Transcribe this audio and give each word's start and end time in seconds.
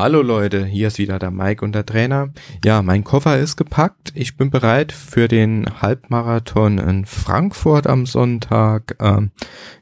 Hallo 0.00 0.22
Leute, 0.22 0.64
hier 0.64 0.86
ist 0.86 0.96
wieder 0.96 1.18
der 1.18 1.30
Mike 1.30 1.62
und 1.62 1.74
der 1.74 1.84
Trainer. 1.84 2.30
Ja, 2.64 2.80
mein 2.80 3.04
Koffer 3.04 3.38
ist 3.38 3.58
gepackt. 3.58 4.12
Ich 4.14 4.38
bin 4.38 4.48
bereit 4.48 4.92
für 4.92 5.28
den 5.28 5.82
Halbmarathon 5.82 6.78
in 6.78 7.04
Frankfurt 7.04 7.86
am 7.86 8.06
Sonntag. 8.06 8.96
Ähm, 8.98 9.30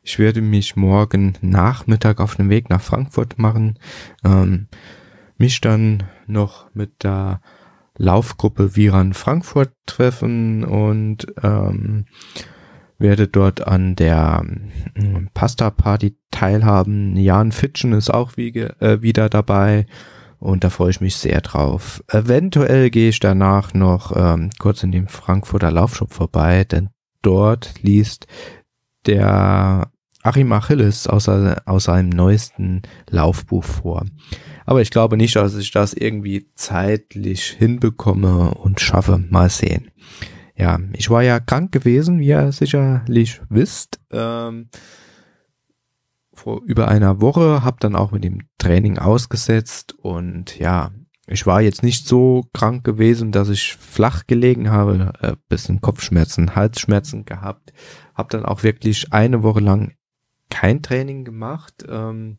ich 0.02 0.19
werde 0.19 0.41
mich 0.41 0.75
morgen 0.75 1.34
Nachmittag 1.41 2.19
auf 2.19 2.34
den 2.34 2.51
Weg 2.51 2.69
nach 2.69 2.80
Frankfurt 2.80 3.39
machen. 3.39 3.79
Ähm, 4.25 4.66
mich 5.37 5.61
dann 5.61 6.02
noch 6.27 6.66
mit 6.75 7.05
der 7.05 7.41
Laufgruppe 7.97 8.75
Viran 8.75 9.12
Frankfurt 9.12 9.70
treffen 9.87 10.64
und 10.64 11.28
ähm, 11.45 12.06
werde 12.98 13.28
dort 13.28 13.66
an 13.66 13.95
der 13.95 14.45
äh, 14.95 15.27
Pasta 15.33 15.70
Party 15.70 16.16
teilhaben. 16.30 17.16
Jan 17.16 17.53
Fitschen 17.53 17.92
ist 17.92 18.11
auch 18.11 18.37
wie, 18.37 18.48
äh, 18.59 19.03
wieder 19.03 19.28
dabei 19.28 19.87
und 20.38 20.65
da 20.65 20.70
freue 20.70 20.91
ich 20.91 21.01
mich 21.01 21.16
sehr 21.16 21.41
drauf. 21.41 22.02
Eventuell 22.09 22.91
gehe 22.91 23.09
ich 23.09 23.20
danach 23.20 23.74
noch 23.74 24.12
ähm, 24.16 24.51
kurz 24.59 24.83
in 24.83 24.92
den 24.92 25.09
Frankfurter 25.09 25.70
Laufshop 25.70 26.12
vorbei, 26.12 26.64
denn 26.64 26.91
dort 27.23 27.74
liest 27.83 28.27
der 29.06 29.91
Achim 30.23 30.52
Achilles 30.52 31.06
aus, 31.06 31.28
aus 31.28 31.84
seinem 31.84 32.11
neuesten 32.11 32.83
Laufbuch 33.09 33.64
vor. 33.64 34.05
Aber 34.66 34.83
ich 34.83 34.91
glaube 34.91 35.16
nicht, 35.16 35.37
dass 35.37 35.56
ich 35.56 35.70
das 35.70 35.95
irgendwie 35.95 36.50
zeitlich 36.55 37.45
hinbekomme 37.59 38.52
und 38.52 38.80
schaffe. 38.80 39.19
Mal 39.31 39.48
sehen. 39.48 39.91
Ja, 40.56 40.78
ich 40.92 41.09
war 41.09 41.22
ja 41.22 41.41
krank 41.41 41.72
gewesen, 41.72 42.19
wie 42.19 42.27
ihr 42.27 42.53
sicherlich 42.53 43.41
wisst. 43.48 44.00
Ähm, 44.11 44.69
vor 46.39 46.62
über 46.64 46.89
einer 46.89 47.20
Woche, 47.20 47.64
habe 47.64 47.77
dann 47.81 47.97
auch 47.97 48.12
mit 48.12 48.25
dem 48.25 48.48
Training 48.58 48.98
ausgesetzt 48.98 49.94
und 49.94 50.58
ja, 50.58 50.92
ich 51.27 51.47
war 51.47 51.61
jetzt 51.61 51.83
nicht 51.83 52.06
so 52.06 52.47
krank 52.55 52.84
gewesen, 52.84 53.33
dass 53.33 53.50
ich 53.50 53.77
flach 53.77 54.27
gelegen 54.27 54.70
habe, 54.70 55.12
äh, 55.20 55.36
bisschen 55.48 55.83
Kopfschmerzen, 55.83 56.55
Halsschmerzen 56.55 57.27
gehabt, 57.27 57.72
habe 58.14 58.31
dann 58.31 58.47
auch 58.47 58.62
wirklich 58.62 59.12
eine 59.12 59.42
Woche 59.42 59.61
lang 59.61 59.92
kein 60.48 60.83
Training 60.83 61.25
gemacht, 61.25 61.84
ähm, 61.86 62.39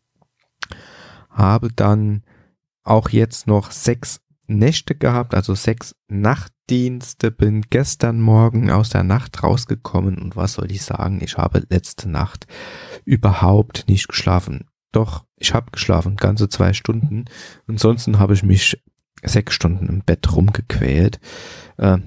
habe 1.30 1.70
dann 1.76 2.24
auch 2.84 3.10
jetzt 3.10 3.46
noch 3.46 3.70
sechs 3.70 4.22
Nächte 4.48 4.96
gehabt, 4.96 5.36
also 5.36 5.54
sechs 5.54 5.96
Nachtdienste, 6.70 7.32
bin 7.32 7.64
gestern 7.72 8.22
Morgen 8.22 8.70
aus 8.70 8.90
der 8.90 9.02
Nacht 9.02 9.42
rausgekommen 9.42 10.20
und 10.20 10.36
was 10.36 10.54
soll 10.54 10.72
ich 10.72 10.84
sagen, 10.84 11.20
ich 11.20 11.36
habe 11.36 11.64
letzte 11.68 12.08
Nacht 12.08 12.46
überhaupt 13.06 13.86
nicht 13.88 14.08
geschlafen. 14.08 14.66
Doch, 14.92 15.26
ich 15.36 15.56
habe 15.56 15.72
geschlafen, 15.72 16.16
ganze 16.16 16.48
zwei 16.48 16.74
Stunden. 16.74 17.26
Ansonsten 17.66 18.20
habe 18.20 18.36
ich 18.36 18.44
mich 18.44 18.80
sechs 19.24 19.56
Stunden 19.56 19.88
im 19.88 20.02
Bett 20.02 20.32
rumgequält. 20.36 21.20
Äh, 21.78 21.98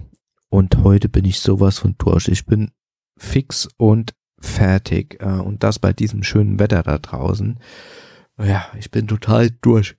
und 0.49 0.79
heute 0.79 1.09
bin 1.09 1.25
ich 1.25 1.41
sowas 1.41 1.81
von 1.81 1.97
durch. 1.99 2.29
Ich 2.29 2.47
bin 2.47 2.71
fix 3.19 3.69
und 3.79 4.15
fertig. 4.39 5.21
Äh, 5.21 5.41
und 5.41 5.65
das 5.65 5.81
bei 5.81 5.93
diesem 5.93 6.23
schönen 6.23 6.61
Wetter 6.61 6.85
da 6.85 6.99
draußen. 6.99 7.59
Ja, 8.39 8.67
ich 8.79 8.93
bin 8.93 9.09
total 9.09 9.51
durch. 9.61 9.97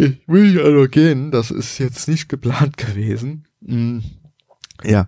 Ich 0.00 0.18
will 0.26 0.56
ja 0.56 0.68
nur 0.70 0.88
gehen, 0.88 1.30
das 1.30 1.50
ist 1.50 1.78
jetzt 1.78 2.08
nicht 2.08 2.28
geplant 2.28 2.78
gewesen. 2.78 3.46
Mhm. 3.60 4.02
Ja, 4.82 5.06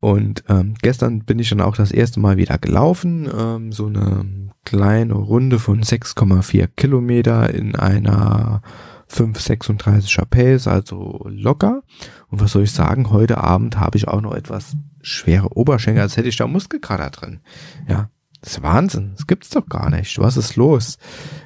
und 0.00 0.44
ähm, 0.48 0.74
gestern 0.82 1.20
bin 1.20 1.38
ich 1.38 1.50
dann 1.50 1.60
auch 1.60 1.76
das 1.76 1.92
erste 1.92 2.18
Mal 2.18 2.38
wieder 2.38 2.58
gelaufen, 2.58 3.30
ähm, 3.32 3.70
so 3.70 3.86
eine 3.86 4.50
kleine 4.64 5.14
Runde 5.14 5.58
von 5.58 5.82
6,4 5.82 6.68
Kilometer 6.74 7.52
in 7.54 7.76
einer 7.76 8.62
5,36er 9.10 10.24
Pace, 10.24 10.66
also 10.66 11.24
locker. 11.28 11.82
Und 12.28 12.40
was 12.40 12.52
soll 12.52 12.64
ich 12.64 12.72
sagen, 12.72 13.10
heute 13.10 13.38
Abend 13.38 13.78
habe 13.78 13.96
ich 13.96 14.08
auch 14.08 14.22
noch 14.22 14.34
etwas 14.34 14.76
schwere 15.02 15.56
Oberschenkel, 15.56 16.02
als 16.02 16.16
hätte 16.16 16.28
ich 16.28 16.36
da 16.36 16.46
Muskelkater 16.46 17.10
drin. 17.10 17.40
Ja, 17.88 18.10
das 18.40 18.54
ist 18.54 18.62
Wahnsinn. 18.62 19.12
Das 19.16 19.26
gibt's 19.26 19.50
doch 19.50 19.66
gar 19.66 19.90
nicht. 19.90 20.18
Was 20.18 20.36
ist 20.36 20.56
los? 20.56 20.96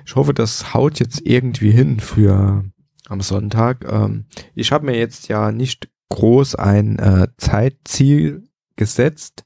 Ich 0.06 0.14
hoffe, 0.14 0.34
das 0.34 0.74
haut 0.74 1.00
jetzt 1.00 1.22
irgendwie 1.24 1.72
hin 1.72 2.00
für 2.00 2.64
am 3.08 3.20
Sonntag. 3.20 3.84
Ähm, 3.90 4.26
ich 4.54 4.72
habe 4.72 4.86
mir 4.86 4.96
jetzt 4.96 5.28
ja 5.28 5.52
nicht 5.52 5.88
groß 6.10 6.54
ein 6.54 6.98
äh, 6.98 7.28
Zeitziel 7.36 8.48
gesetzt 8.76 9.44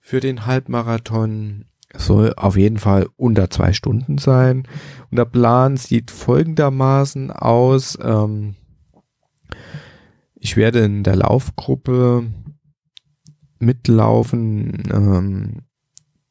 für 0.00 0.20
den 0.20 0.46
Halbmarathon. 0.46 1.66
soll 1.96 2.34
auf 2.36 2.56
jeden 2.56 2.78
Fall 2.78 3.08
unter 3.16 3.48
zwei 3.50 3.72
Stunden 3.72 4.18
sein. 4.18 4.68
Und 5.10 5.16
der 5.16 5.24
Plan 5.24 5.76
sieht 5.76 6.10
folgendermaßen 6.10 7.30
aus. 7.30 7.98
Ähm, 8.02 8.56
ich 10.34 10.56
werde 10.56 10.80
in 10.80 11.02
der 11.04 11.16
Laufgruppe 11.16 12.26
mitlaufen. 13.58 14.82
Ähm, 14.92 15.62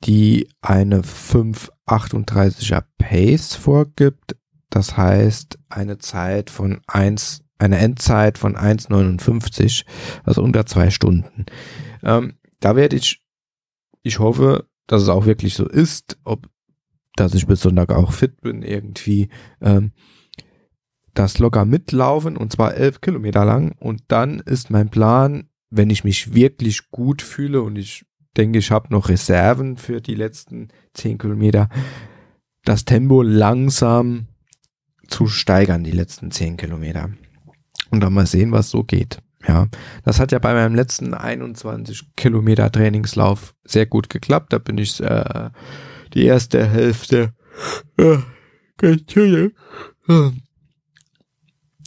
die 0.05 0.47
eine 0.61 1.01
5,38er 1.01 2.83
Pace 2.97 3.55
vorgibt. 3.55 4.37
Das 4.69 4.97
heißt, 4.97 5.57
eine 5.69 5.97
Zeit 5.97 6.49
von 6.49 6.81
1, 6.87 7.43
eine 7.57 7.77
Endzeit 7.77 8.37
von 8.37 8.55
1,59, 8.55 9.85
also 10.23 10.43
unter 10.43 10.65
zwei 10.65 10.89
Stunden. 10.89 11.45
Ähm, 12.03 12.35
da 12.59 12.75
werde 12.75 12.95
ich, 12.95 13.23
ich 14.03 14.19
hoffe, 14.19 14.67
dass 14.87 15.01
es 15.01 15.09
auch 15.09 15.25
wirklich 15.25 15.55
so 15.55 15.67
ist, 15.67 16.17
ob, 16.23 16.49
dass 17.15 17.33
ich 17.33 17.47
bis 17.47 17.61
Sonntag 17.61 17.91
auch 17.91 18.11
fit 18.11 18.41
bin, 18.41 18.61
irgendwie, 18.61 19.29
ähm, 19.61 19.91
das 21.13 21.39
locker 21.39 21.65
mitlaufen 21.65 22.37
und 22.37 22.51
zwar 22.51 22.75
elf 22.75 23.01
Kilometer 23.01 23.45
lang 23.45 23.71
und 23.79 24.03
dann 24.09 24.41
ist 24.41 24.69
mein 24.69 24.89
Plan, 24.89 25.49
wenn 25.69 25.89
ich 25.89 26.03
mich 26.03 26.33
wirklich 26.33 26.91
gut 26.91 27.21
fühle 27.21 27.61
und 27.61 27.77
ich 27.77 28.05
denke, 28.37 28.59
ich 28.59 28.71
habe 28.71 28.91
noch 28.91 29.09
Reserven 29.09 29.77
für 29.77 30.01
die 30.01 30.15
letzten 30.15 30.69
zehn 30.93 31.17
Kilometer. 31.17 31.69
Das 32.63 32.85
Tempo 32.85 33.21
langsam 33.21 34.27
zu 35.07 35.27
steigern, 35.27 35.83
die 35.83 35.91
letzten 35.91 36.31
zehn 36.31 36.57
Kilometer. 36.57 37.09
Und 37.91 38.01
dann 38.01 38.13
mal 38.13 38.25
sehen, 38.25 38.51
was 38.51 38.69
so 38.69 38.83
geht. 38.83 39.19
Ja, 39.47 39.67
das 40.03 40.19
hat 40.19 40.31
ja 40.31 40.39
bei 40.39 40.53
meinem 40.53 40.73
letzten 40.73 41.13
21 41.13 42.15
Kilometer 42.15 42.71
Trainingslauf 42.71 43.53
sehr 43.63 43.85
gut 43.85 44.09
geklappt. 44.09 44.51
Da 44.53 44.57
bin 44.57 44.77
ich 44.77 44.99
äh, 45.01 45.49
die 46.13 46.25
erste 46.25 46.67
Hälfte 46.67 47.33
äh, 47.97 48.17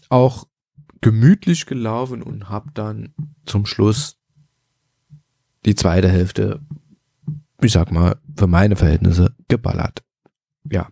auch 0.09 0.47
gemütlich 1.01 1.67
gelaufen 1.67 2.23
und 2.23 2.49
habe 2.49 2.71
dann 2.75 3.15
zum 3.45 3.67
Schluss 3.67 4.18
die 5.65 5.75
zweite 5.75 6.09
Hälfte, 6.09 6.61
ich 7.61 7.73
sag 7.73 7.91
mal, 7.93 8.17
für 8.37 8.47
meine 8.47 8.77
Verhältnisse 8.77 9.35
geballert. 9.49 10.03
Ja. 10.71 10.89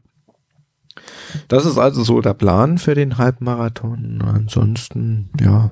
Das 1.49 1.67
ist 1.67 1.79
also 1.79 2.03
so 2.03 2.21
der 2.21 2.35
Plan 2.35 2.79
für 2.79 2.95
den 2.95 3.19
Halbmarathon. 3.19 4.23
Ansonsten, 4.23 5.31
ja, 5.41 5.71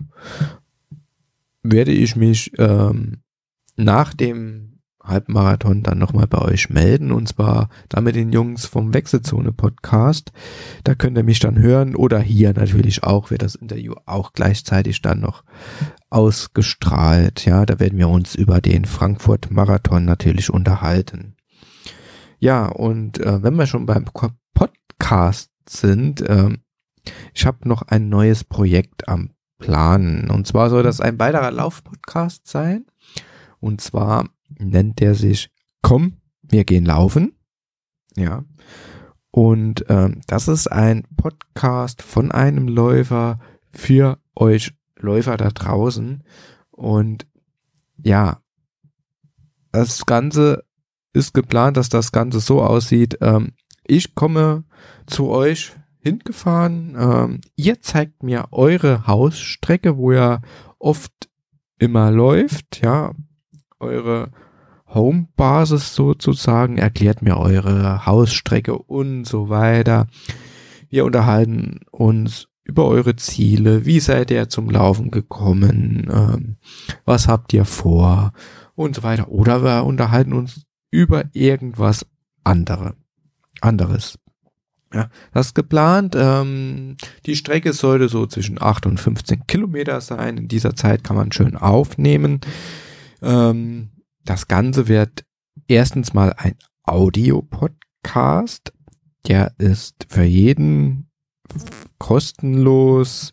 werde 1.63 1.93
ich 1.93 2.15
mich 2.15 2.53
ähm, 2.59 3.23
nach 3.77 4.15
dem 4.15 4.74
Halbmarathon 5.05 5.83
dann 5.83 5.99
nochmal 5.99 6.27
bei 6.27 6.39
euch 6.39 6.71
melden 6.71 7.13
und 7.13 7.29
zwar 7.29 7.69
da 7.89 8.01
mit 8.01 8.17
den 8.17 8.33
Jungs 8.33 8.67
vom 8.67 8.95
Wechselzone 8.95 9.53
Podcast. 9.53 10.33
Da 10.83 10.95
könnt 10.95 11.17
ihr 11.17 11.25
mich 11.25 11.39
dann 11.39 11.59
hören 11.59 11.95
oder 11.95 12.21
hier 12.21 12.53
natürlich 12.55 13.05
auch 13.05 13.31
wird 13.31 13.43
das 13.43 13.55
Interview 13.55 13.95
auch 14.07 14.33
gleichzeitig 14.33 15.03
dann 15.03 15.21
noch 15.21 15.45
ausgestrahlt. 16.11 17.45
Ja, 17.45 17.67
da 17.67 17.79
werden 17.79 17.99
wir 17.99 18.09
uns 18.09 18.35
über 18.35 18.61
den 18.61 18.85
Frankfurt 18.85 19.51
Marathon 19.51 20.05
natürlich 20.05 20.51
unterhalten. 20.51 21.37
Ja, 22.39 22.67
und 22.67 23.19
äh, 23.21 23.43
wenn 23.43 23.57
wir 23.57 23.67
schon 23.67 23.87
beim 23.87 24.07
Podcast 24.99 25.51
sind, 25.69 26.21
äh, 26.23 26.51
ich 27.35 27.47
habe 27.47 27.69
noch 27.69 27.83
ein 27.83 28.09
neues 28.09 28.45
Projekt 28.45 29.09
am 29.09 29.31
Planen. 29.59 30.31
Und 30.31 30.47
zwar 30.47 30.71
soll 30.71 30.83
das 30.83 31.01
ein 31.01 31.19
weiterer 31.19 31.51
Laufpodcast 31.51 32.47
sein. 32.47 32.87
Und 33.61 33.81
zwar 33.81 34.29
nennt 34.59 35.01
der 35.01 35.15
sich 35.15 35.51
Komm, 35.83 36.19
wir 36.43 36.65
gehen 36.65 36.87
laufen. 36.87 37.37
Ja. 38.17 38.45
Und 39.31 39.85
ähm, 39.89 40.21
das 40.27 40.49
ist 40.49 40.69
ein 40.69 41.05
Podcast 41.17 42.01
von 42.01 42.33
einem 42.33 42.69
Läufer 42.69 43.39
für 43.73 44.19
euch 44.35 44.73
Läufer 44.97 45.37
da 45.37 45.51
draußen. 45.51 46.23
Und 46.71 47.27
ja, 47.97 48.41
das 49.73 50.07
Ganze 50.07 50.65
ist 51.13 51.35
geplant, 51.35 51.77
dass 51.77 51.89
das 51.89 52.13
Ganze 52.13 52.41
so 52.41 52.63
aussieht. 52.63 53.19
Ähm, 53.21 53.53
ich 53.87 54.15
komme 54.15 54.65
zu 55.07 55.29
euch 55.29 55.73
hingefahren. 55.99 56.97
Ähm, 56.99 57.41
ihr 57.57 57.81
zeigt 57.81 58.23
mir 58.23 58.49
eure 58.53 59.07
Hausstrecke, 59.07 59.97
wo 59.97 60.13
ihr 60.13 60.43
oft 60.79 61.13
immer 61.79 62.11
läuft. 62.11 62.83
Ja, 62.83 63.13
eure 63.85 64.31
Homebasis 64.89 65.95
sozusagen, 65.95 66.79
erklärt 66.79 67.23
mir 67.23 67.37
eure 67.37 68.07
Hausstrecke 68.07 68.77
und 68.77 69.25
so 69.25 69.49
weiter. 69.49 70.07
Wir 70.89 71.05
unterhalten 71.05 71.81
uns 71.91 72.49
über 72.65 72.87
eure 72.87 73.17
Ziele. 73.17 73.85
Wie 73.85 74.01
seid 74.01 74.31
ihr 74.31 74.49
zum 74.49 74.71
Laufen 74.71 75.11
gekommen? 75.11 76.09
Ähm, 76.11 76.57
was 77.05 77.29
habt 77.29 77.53
ihr 77.53 77.65
vor? 77.65 78.33
Und 78.75 78.97
so 78.97 79.03
weiter. 79.03 79.29
Oder 79.29 79.63
wir 79.63 79.85
unterhalten 79.85 80.33
uns 80.33 80.65
über 80.91 81.25
irgendwas 81.33 82.07
andere, 82.43 82.95
anderes. 83.61 84.19
Ja, 84.93 85.09
das 85.33 85.47
ist 85.47 85.55
geplant. 85.55 86.15
Ähm, 86.17 86.97
die 87.27 87.35
Strecke 87.35 87.73
sollte 87.73 88.09
so 88.09 88.27
zwischen 88.27 88.63
8 88.63 88.87
und 88.87 89.01
15 89.01 89.47
Kilometer 89.47 90.01
sein. 90.01 90.39
In 90.39 90.49
dieser 90.49 90.77
Zeit 90.77 91.03
kann 91.03 91.17
man 91.17 91.33
schön 91.33 91.57
aufnehmen. 91.57 92.41
Ähm, 93.25 93.91
das 94.25 94.49
Ganze 94.49 94.89
wird 94.89 95.25
erstens 95.67 96.15
mal 96.15 96.35
ein 96.37 96.57
Audio-Podcast. 96.85 98.73
Der 99.27 99.55
ist 99.59 100.07
für 100.09 100.25
jeden 100.25 101.11
kostenlos 101.99 103.33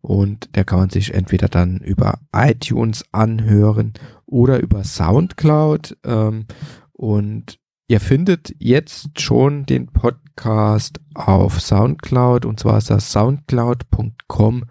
und 0.00 0.54
der 0.54 0.64
kann 0.64 0.80
man 0.80 0.90
sich 0.90 1.14
entweder 1.14 1.48
dann 1.48 1.78
über 1.78 2.18
iTunes 2.34 3.04
anhören 3.12 3.94
oder 4.26 4.60
über 4.60 4.84
Soundcloud. 4.84 5.96
Ähm, 6.04 6.46
und 6.92 7.60
Ihr 7.90 7.98
findet 7.98 8.54
jetzt 8.60 9.20
schon 9.20 9.66
den 9.66 9.88
Podcast 9.88 11.00
auf 11.14 11.60
Soundcloud 11.60 12.44
und 12.44 12.60
zwar 12.60 12.78
ist 12.78 12.88
das 12.88 13.10
soundcloud.com 13.10 14.64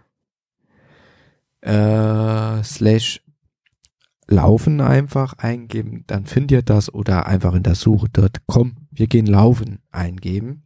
äh, 1.60 2.64
slash 2.64 3.22
laufen 4.30 4.80
einfach 4.80 5.34
eingeben, 5.34 6.04
dann 6.08 6.26
findet 6.26 6.52
ihr 6.52 6.62
das 6.62 6.94
oder 6.94 7.26
einfach 7.26 7.54
in 7.54 7.64
der 7.64 7.76
Suche 7.76 8.08
dort 8.12 8.38
komm, 8.46 8.88
wir 8.92 9.08
gehen 9.08 9.26
laufen 9.26 9.80
eingeben. 9.92 10.64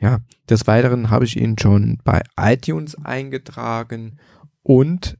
Ja, 0.00 0.18
des 0.50 0.66
Weiteren 0.66 1.10
habe 1.10 1.24
ich 1.24 1.36
ihn 1.40 1.58
schon 1.58 1.98
bei 2.04 2.22
iTunes 2.38 2.94
eingetragen 2.96 4.18
und 4.62 5.18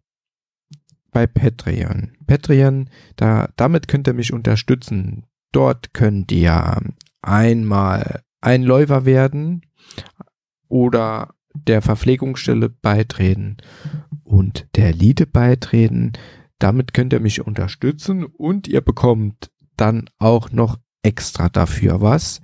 bei 1.10 1.26
Patreon. 1.26 2.12
Patreon, 2.26 2.90
da, 3.16 3.48
damit 3.56 3.88
könnt 3.88 4.08
ihr 4.08 4.14
mich 4.14 4.32
unterstützen. 4.32 5.24
Dort 5.52 5.94
könnt 5.94 6.32
ihr 6.32 6.76
einmal 7.22 8.22
ein 8.40 8.62
Läufer 8.62 9.06
werden 9.06 9.62
oder 10.68 11.34
der 11.54 11.80
Verpflegungsstelle 11.80 12.68
beitreten 12.68 13.56
und 14.24 14.66
der 14.74 14.88
Elite 14.88 15.26
beitreten. 15.26 16.12
Damit 16.64 16.94
könnt 16.94 17.12
ihr 17.12 17.20
mich 17.20 17.46
unterstützen 17.46 18.24
und 18.24 18.68
ihr 18.68 18.80
bekommt 18.80 19.50
dann 19.76 20.08
auch 20.18 20.50
noch 20.50 20.78
extra 21.02 21.50
dafür 21.50 22.00
was. 22.00 22.40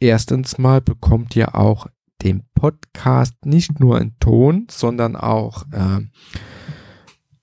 Erstens 0.00 0.56
mal 0.56 0.80
bekommt 0.80 1.36
ihr 1.36 1.54
auch 1.54 1.88
den 2.22 2.44
Podcast 2.54 3.34
nicht 3.44 3.80
nur 3.80 4.00
in 4.00 4.18
Ton, 4.18 4.66
sondern 4.70 5.14
auch 5.14 5.64
äh, 5.72 6.00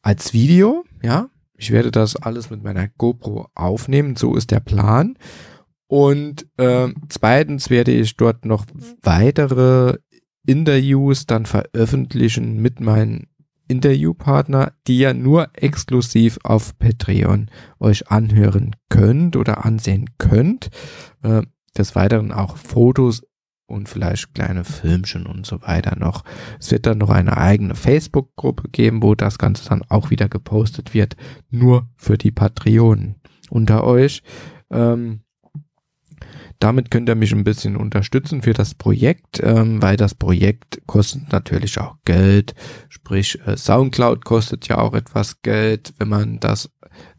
als 0.02 0.34
Video, 0.34 0.86
ja. 1.04 1.30
Ich 1.56 1.70
werde 1.70 1.92
das 1.92 2.16
alles 2.16 2.50
mit 2.50 2.64
meiner 2.64 2.88
GoPro 2.88 3.50
aufnehmen, 3.54 4.16
so 4.16 4.36
ist 4.36 4.50
der 4.50 4.62
Plan. 4.62 5.20
Und 5.86 6.48
äh, 6.58 6.88
zweitens 7.10 7.70
werde 7.70 7.92
ich 7.92 8.18
dort 8.18 8.44
noch 8.44 8.66
weitere 9.04 10.00
Interviews 10.48 11.28
dann 11.28 11.46
veröffentlichen 11.46 12.60
mit 12.60 12.80
meinen 12.80 13.28
Interviewpartner, 13.68 14.74
die 14.88 15.00
ihr 15.00 15.14
nur 15.14 15.50
exklusiv 15.54 16.38
auf 16.44 16.78
Patreon 16.78 17.50
euch 17.80 18.10
anhören 18.10 18.76
könnt 18.90 19.36
oder 19.36 19.66
ansehen 19.66 20.10
könnt. 20.18 20.70
Äh, 21.24 21.44
des 21.78 21.96
Weiteren 21.96 22.32
auch 22.32 22.58
Fotos 22.58 23.24
und 23.68 23.90
vielleicht 23.90 24.34
kleine 24.34 24.64
Filmchen 24.64 25.26
und 25.26 25.46
so 25.46 25.62
weiter 25.62 25.98
noch. 25.98 26.24
Es 26.60 26.72
wird 26.72 26.86
dann 26.86 27.00
noch 27.00 27.10
eine 27.10 27.38
eigene 27.38 27.76
Facebook-Gruppe 27.76 28.70
geben, 28.70 29.02
wo 29.02 29.16
das 29.16 29.38
Ganze 29.38 29.68
dann 29.68 29.84
auch 29.90 30.10
wieder 30.10 30.30
gepostet 30.30 30.94
wird, 30.94 31.16
nur 31.50 31.90
für 31.96 32.18
die 32.18 32.32
Patreonen 32.32 33.16
unter 33.50 33.84
euch. 33.84 34.22
Ähm, 34.70 35.22
damit 36.60 36.92
könnt 36.92 37.10
ihr 37.10 37.16
mich 37.16 37.34
ein 37.34 37.44
bisschen 37.44 37.76
unterstützen 37.76 38.42
für 38.42 38.54
das 38.54 38.74
Projekt, 38.74 39.42
ähm, 39.44 39.82
weil 39.82 39.98
das 39.98 40.16
Projekt 40.16 40.82
kostet 40.88 41.32
natürlich 41.32 41.80
auch 41.80 41.98
Geld. 42.06 42.56
Sprich, 42.90 43.40
äh, 43.46 43.58
Soundcloud 43.58 44.26
kostet 44.26 44.68
ja 44.68 44.78
auch 44.78 44.94
etwas 44.94 45.42
Geld, 45.42 45.94
wenn 45.98 46.10
man 46.10 46.40
das 46.40 46.70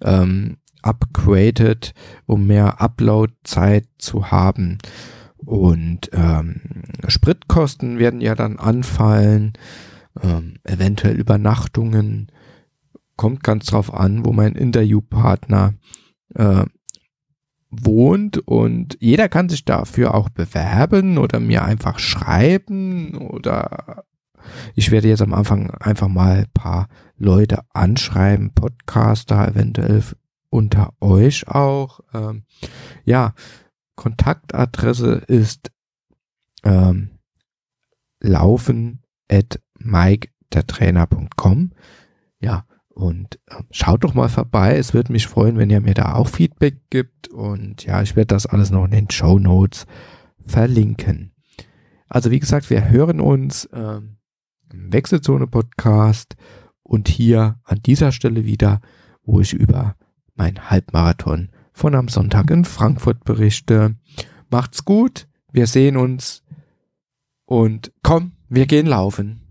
ähm, 0.03 0.57
upgradet, 0.83 1.95
um 2.27 2.47
mehr 2.47 2.81
Upload-Zeit 2.81 3.87
zu 3.99 4.31
haben. 4.31 4.79
Und 5.37 6.11
ähm, 6.13 6.61
Spritkosten 7.07 7.99
werden 7.99 8.21
ja 8.21 8.35
dann 8.35 8.59
anfallen, 8.59 9.53
ähm, 10.23 10.57
eventuell 10.65 11.17
Übernachtungen. 11.17 12.33
Kommt 13.17 13.43
ganz 13.43 13.67
drauf 13.67 13.93
an, 13.93 14.25
wo 14.25 14.33
mein 14.33 14.55
Interviewpartner 14.55 15.75
äh, 16.35 16.65
wohnt 17.83 18.39
und 18.39 18.97
jeder 19.01 19.29
kann 19.29 19.49
sich 19.49 19.65
dafür 19.65 20.15
auch 20.15 20.29
bewerben 20.29 21.19
oder 21.19 21.41
mir 21.41 21.65
einfach 21.65 21.99
schreiben 21.99 23.17
oder 23.17 24.05
ich 24.75 24.91
werde 24.91 25.09
jetzt 25.09 25.23
am 25.23 25.35
Anfang 25.35 25.71
einfach 25.73 26.09
mal 26.09 26.39
ein 26.39 26.51
paar 26.55 26.89
Leute 27.19 27.61
anschreiben, 27.73 28.53
Podcaster 28.53 29.49
eventuell 29.49 30.03
unter 30.51 30.93
euch 31.01 31.49
auch. 31.49 32.01
Ähm, 32.15 32.45
ja, 33.05 33.35
Kontaktadresse 33.97 35.23
ist 35.27 35.73
ähm, 36.65 37.11
laufen 38.21 39.03
at 39.31 39.61
mikedertrainer.com. 39.79 41.73
Ja, 42.41 42.67
und 42.97 43.39
äh, 43.49 43.63
schaut 43.71 44.05
doch 44.05 44.15
mal 44.15 44.31
vorbei. 44.31 44.77
Es 44.77 44.95
würde 44.95 45.13
mich 45.13 45.27
freuen, 45.27 45.59
wenn 45.59 45.69
ihr 45.69 45.83
mir 45.83 45.93
da 45.93 46.15
auch 46.15 46.29
Feedback 46.29 46.89
gibt. 46.89 47.29
Und 47.29 47.85
ja, 47.85 48.01
ich 48.01 48.17
werde 48.17 48.29
das 48.29 48.47
alles 48.47 48.71
noch 48.71 48.87
in 48.87 48.91
den 48.91 49.11
Show 49.11 49.39
Notes 49.39 49.87
verlinken. 50.47 51.33
Also 52.09 52.31
wie 52.31 52.41
gesagt, 52.41 52.71
wir 52.71 52.89
hören 52.89 53.21
uns 53.21 53.69
ähm, 53.75 54.17
im 54.73 54.93
Wechselzone 54.93 55.47
Podcast 55.47 56.37
und 56.83 57.09
hier 57.09 57.61
an 57.65 57.81
dieser 57.85 58.13
Stelle 58.13 58.47
wieder, 58.47 58.81
wo 59.25 59.41
ich 59.41 59.53
über 59.53 59.97
mein 60.35 60.71
Halbmarathon 60.71 61.51
von 61.73 61.95
am 61.95 62.09
Sonntag 62.09 62.51
in 62.51 62.65
Frankfurt 62.65 63.25
berichte. 63.25 63.97
Macht's 64.49 64.87
gut, 64.87 65.29
wir 65.53 65.67
sehen 65.67 65.99
uns 65.99 66.45
und 67.45 67.93
komm, 68.03 68.33
wir 68.49 68.65
gehen 68.65 68.87
laufen. 68.87 69.46